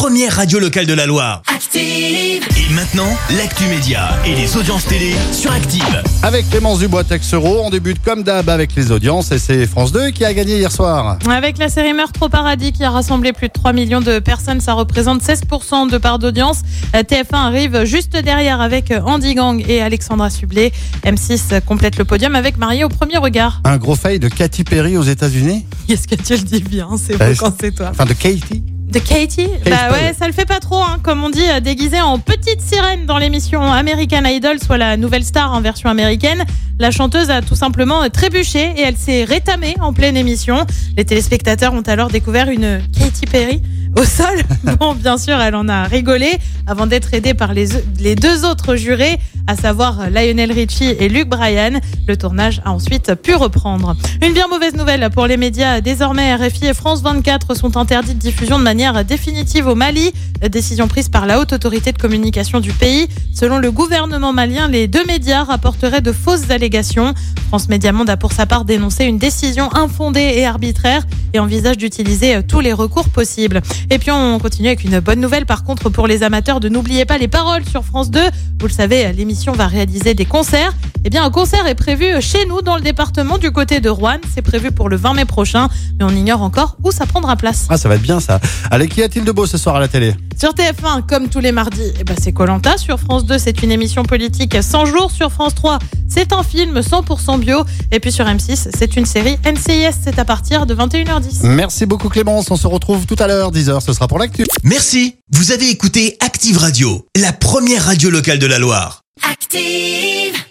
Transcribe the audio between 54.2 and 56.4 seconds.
Une bien mauvaise nouvelle pour les médias. Désormais,